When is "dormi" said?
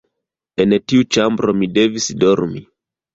2.25-2.63